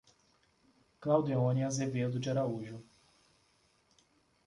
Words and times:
Claudeone 0.99 1.63
Azevedo 1.63 2.19
de 2.19 2.27
Araújo 2.31 2.83